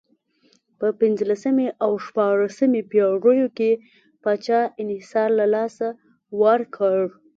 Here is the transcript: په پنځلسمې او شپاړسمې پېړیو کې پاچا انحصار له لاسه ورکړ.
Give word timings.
په 0.79 0.87
پنځلسمې 0.99 1.67
او 1.83 1.91
شپاړسمې 2.05 2.81
پېړیو 2.91 3.47
کې 3.57 3.71
پاچا 4.23 4.61
انحصار 4.81 5.29
له 5.39 5.45
لاسه 5.55 5.87
ورکړ. 6.41 6.99